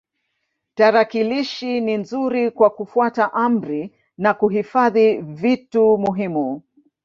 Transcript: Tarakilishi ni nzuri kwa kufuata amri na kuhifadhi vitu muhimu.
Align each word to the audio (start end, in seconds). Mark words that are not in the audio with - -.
Tarakilishi 0.75 1.81
ni 1.81 1.97
nzuri 1.97 2.51
kwa 2.51 2.69
kufuata 2.69 3.33
amri 3.33 3.93
na 4.17 4.33
kuhifadhi 4.33 5.17
vitu 5.21 5.97
muhimu. 5.97 6.61